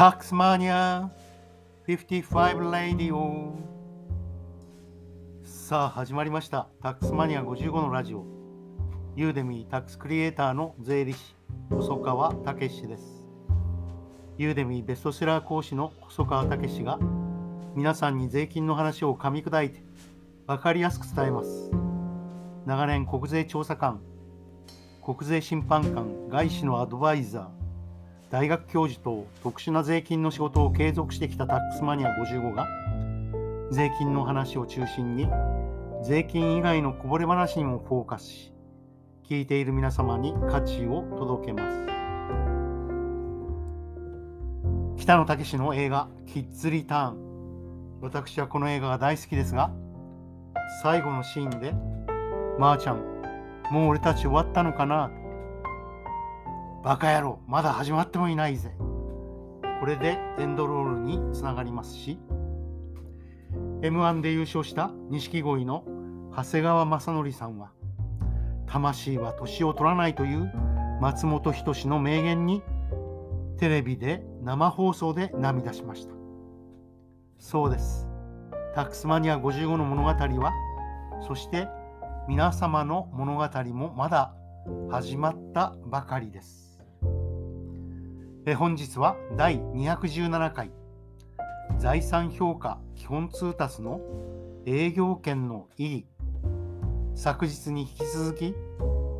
[0.00, 1.10] タックスマニア
[1.86, 3.54] 55レディオ
[5.44, 6.68] さあ始まりました。
[6.82, 8.24] タックスマニア55のラジオ。
[9.14, 11.36] ユーデミータックスクリエイターの税理士
[11.68, 13.26] 細川武史です。
[14.38, 16.98] ユーデミーベストセラー講師の細川武史が
[17.74, 19.84] 皆さんに税金の話を噛み砕いて
[20.46, 21.70] 分かりやすく伝えます。
[22.64, 24.00] 長年国税調査官
[25.04, 27.59] 国税審判官外資のアドバイザー
[28.30, 32.68] 大学教授と特殊な税金の仕事を継続してきたタックスマニア55が
[33.72, 35.28] 税金の話を中心に
[36.04, 38.52] 税金以外のこぼれ話にもフォーカスし
[39.28, 41.70] 聞いている皆様に価値を届けま
[44.96, 47.16] す北野武の映画「キッズ・リターン」
[48.00, 49.72] 私はこの映画が大好きですが
[50.84, 51.72] 最後のシーンで
[52.60, 52.98] 「まー、あ、ちゃん
[53.72, 55.10] もう俺たち終わったのかな?」
[56.82, 58.74] バカ野郎、まだ始まってもいないぜ。
[59.80, 62.18] これでエンドロールにつながりますし、
[63.82, 65.84] M1 で優勝した錦鯉の
[66.34, 67.72] 長谷川雅紀さんは、
[68.66, 70.50] 魂は年を取らないという
[71.02, 72.62] 松本人志の名言に、
[73.58, 76.14] テレビで生放送で涙しました。
[77.38, 78.08] そうです。
[78.74, 80.54] タックスマニア55の物語は、
[81.28, 81.68] そして
[82.26, 84.34] 皆様の物語もまだ
[84.90, 86.69] 始まったばかりです。
[88.50, 90.72] え本日は第217回。
[91.78, 94.00] 財産評価基本通達の
[94.66, 96.06] 営業権の意義。
[97.14, 98.54] 昨日に引き続き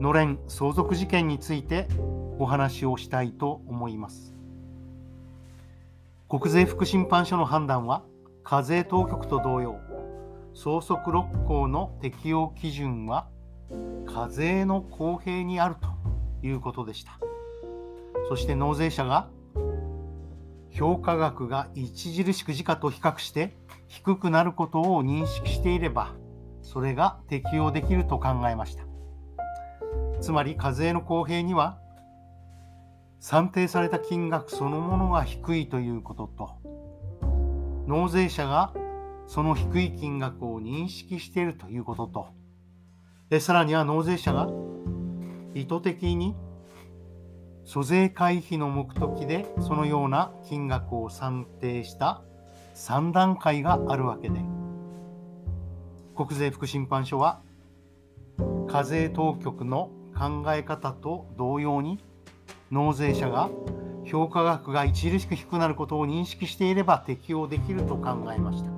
[0.00, 1.88] のれん相続事件について
[2.38, 4.34] お話をしたいと思います。
[6.30, 8.04] 国税副審判所の判断は
[8.42, 9.78] 課税当局と同様
[10.54, 13.28] 相続六項の適用基準は
[14.06, 17.27] 課税の公平にあるということでした。
[18.28, 19.28] そして納税者が
[20.70, 23.56] 評価額が著しく時価と比較して
[23.86, 26.14] 低くなることを認識していれば
[26.62, 28.84] それが適用できると考えました。
[30.20, 31.78] つまり課税の公平には
[33.20, 36.50] 算定された金額そのものが低いということと
[37.86, 38.72] 納税者が
[39.26, 42.26] その低い金額を認識しているということと。
[43.30, 44.48] でさらには納税者が
[45.54, 46.34] 意図的に
[47.68, 52.22] 租税回避の目的でそのような金額を算定した
[52.74, 54.40] 3段階があるわけで。
[56.16, 57.42] 国税副審判所は
[58.68, 62.02] 課税当局の考え方と同様に
[62.70, 63.50] 納税者が
[64.06, 68.70] 評価額が著しく低くなることを認識していれば適用できると考えました。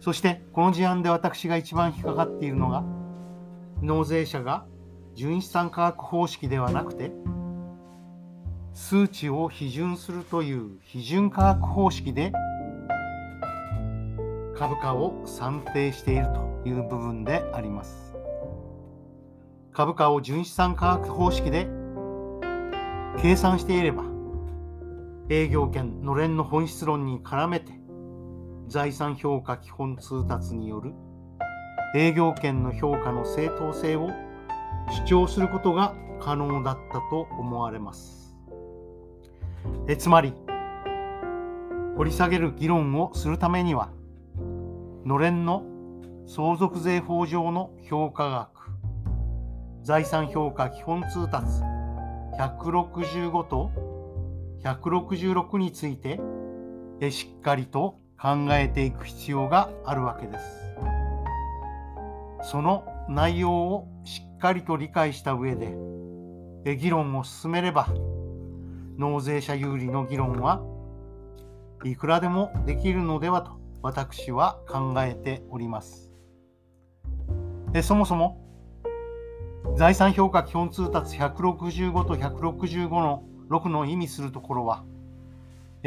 [0.00, 2.84] そしてこの事案で私が一番引っかかっているのが
[3.80, 4.66] 納税者が
[5.16, 7.10] 純資産価格方式ではなくて
[8.74, 12.32] 数値を批准するという批准価格方式で
[14.54, 18.14] 株価を算定しているという部分であります。
[19.72, 21.66] 株価を純資産価格方式で
[23.20, 24.04] 計算していれば
[25.30, 27.72] 営業権のれんの本質論に絡めて
[28.68, 30.92] 財産評価基本通達による
[31.94, 34.10] 営業権の評価の正当性を
[34.90, 38.34] 主張することが可能だったと思われます。
[39.88, 40.32] えつまり、
[41.96, 43.90] 掘り下げる議論をするためには、
[45.04, 45.64] のれんの
[46.26, 48.70] 相続税法上の評価額、
[49.82, 51.46] 財産評価基本通達
[52.38, 53.70] 165と
[54.64, 56.20] 166について
[57.10, 60.44] しっかりと考えていく必要があるわけです。
[62.42, 67.88] その内容をしっっかりと理解した上で議論を進めれば
[68.98, 70.62] 納税者有利の議論は
[71.84, 76.12] いくらでもできるのではと私は考えております。
[77.82, 78.42] そもそも
[79.76, 84.84] 財産評価基本通達165と165の6の意味するところは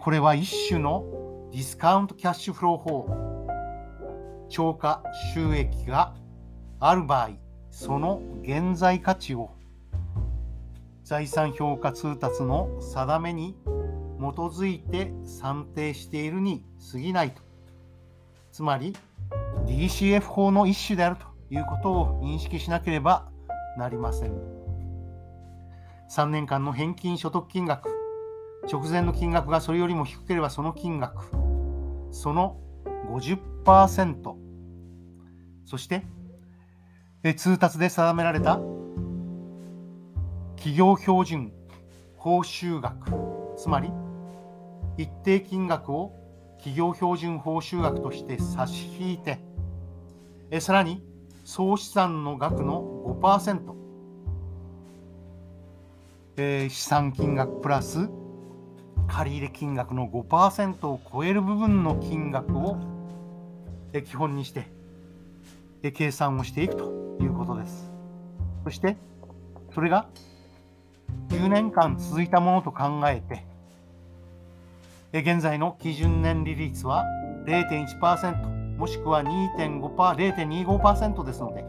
[0.00, 1.04] これは一種の
[1.52, 3.06] ディスカウントキャッシュフロー法
[4.48, 5.02] 超過
[5.34, 6.14] 収益が
[6.78, 9.50] ある場合その現在価値を
[11.04, 17.42] 財産評価通達の定めに基づいて算定しているに過ぎないと。
[18.52, 18.94] つまり
[19.66, 23.28] DCF 法の一種であるということを認識しなければ
[23.76, 24.32] なりません。
[26.10, 27.88] 3年間の返金所得金額
[28.70, 31.30] 直前の金額がそれよりも低ければその金額
[32.10, 32.56] その
[33.08, 34.34] 50%
[35.64, 36.04] そして
[37.36, 38.60] 通達で定められた。
[40.56, 41.52] 企業標準
[42.16, 43.30] 報酬額。
[43.60, 43.92] つまり
[44.96, 46.14] 一定金額を
[46.56, 49.38] 企業標準報酬額として差し引いて
[50.50, 51.02] えさらに
[51.44, 52.82] 総資産の額の
[53.20, 53.74] 5%、
[56.38, 58.08] えー、資産金額プラス
[59.08, 62.78] 借入金額の5%を超える部分の金額を
[63.92, 64.68] え基本にして
[65.82, 67.09] え計算をしていくと。
[67.22, 67.90] いうことです。
[68.64, 68.96] そして
[69.74, 70.08] それが
[71.28, 73.44] 10年間続いたものと考えて
[75.12, 77.04] 現在の基準年利率は
[77.46, 81.64] 0.1%もしくは2.5%、0.25%ですので、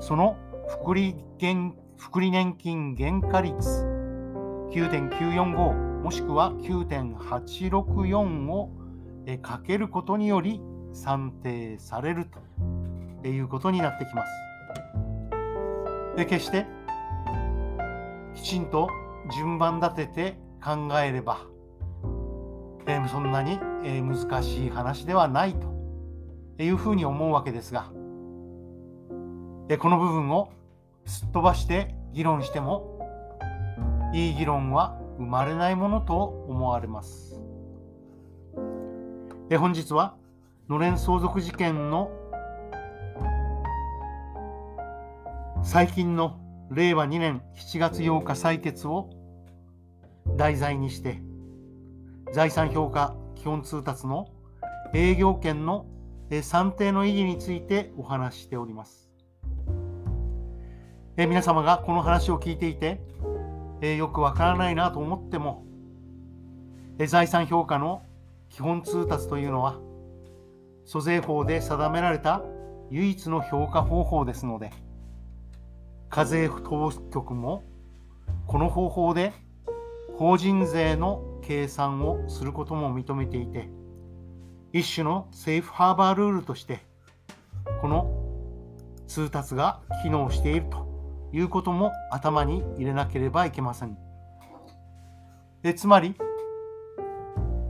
[0.00, 0.36] その
[0.68, 1.14] 福利
[1.98, 3.68] 福利年金原価率
[4.72, 8.70] 9.945もしくは9.864を
[9.42, 10.60] かけることにより
[10.92, 12.26] 算定される
[13.22, 14.30] ということになってきます。
[16.16, 16.66] で決して
[18.34, 18.88] きちんと
[19.34, 21.40] 順番立てて考えれば、
[22.86, 27.90] えー、そんなに、えー、難しい話ではないというふうに思うわけですが、
[29.68, 30.50] えこの部分を
[31.04, 32.98] すっ飛ばして議論しても
[34.14, 37.40] いい議論は生まれないものと思われます。
[39.50, 40.16] え本日は
[40.68, 42.10] のれん相続事件の
[45.68, 46.38] 最近の
[46.70, 49.10] 令和2年7月8日採決を
[50.36, 51.20] 題材にして
[52.32, 54.28] 財産評価基本通達の
[54.94, 55.86] 営業権の
[56.42, 59.10] 算定の意義についてお話ししております。
[61.16, 63.00] え皆様がこの話を聞いていて、
[63.80, 65.64] えよくわからないなと思っても、
[67.00, 68.02] え財産評価の
[68.50, 69.80] 基本通達というのは、
[70.84, 72.42] 租税法で定められた
[72.90, 74.70] 唯一の評価方法ですので、
[76.16, 77.62] 課税当局も
[78.46, 79.34] この方法で
[80.16, 83.68] 法人税の計算をすることも認めていて、
[84.72, 86.80] 一種のセーフハーバールールとして
[87.82, 88.10] この
[89.06, 90.88] 通達が機能していると
[91.34, 93.98] いうことも頭に入れなければいけません。
[95.60, 96.14] でつまり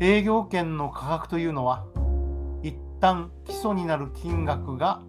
[0.00, 1.86] 営業権の価格というのは
[2.62, 5.00] 一旦基礎になる金額が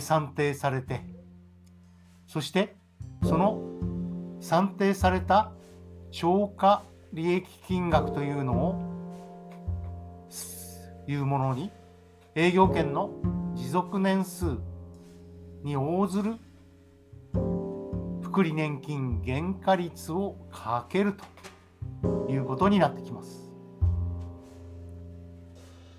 [0.00, 1.14] 算定されて
[2.36, 2.76] そして
[3.22, 3.62] その
[4.40, 5.52] 算定された
[6.10, 6.82] 超過
[7.14, 8.74] 利益金額というのを
[11.08, 11.70] いうものに
[12.34, 13.08] 営業権の
[13.54, 14.58] 持続年数
[15.62, 16.34] に応ずる
[18.20, 21.14] 福利年金原価率をかける
[22.02, 23.50] ということになってきます。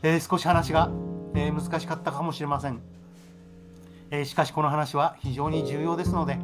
[0.04, 0.92] えー、少し話が、
[1.34, 2.80] えー、難しかったかもしれません、
[4.10, 6.38] えー、しかしこの話は非常に重要ですので、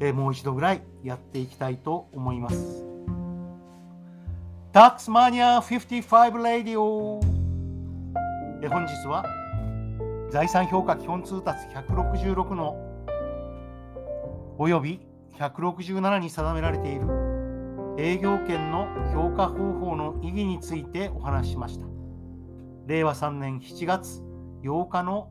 [0.00, 2.86] えもう一度ぐらいやっていきたいと思います。
[4.72, 7.20] タックスマニア55レディオ
[8.62, 9.24] え本日は
[10.30, 12.76] 財産評価基本通達166の
[14.58, 15.00] および
[15.38, 17.06] 167に定められている
[17.98, 21.86] 営業権の評価方法の意義についてお話ししました。
[22.86, 24.22] 令和3年7月
[24.62, 25.30] 8日の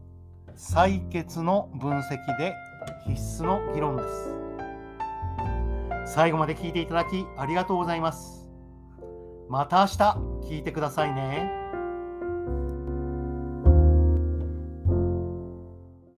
[0.56, 2.56] 採決の分析で
[3.08, 4.10] 必須の議論です。
[6.14, 8.50] 最後まで聞いていただきありがとうございます。
[9.50, 9.98] また明日
[10.48, 11.59] 聞いてくださいね。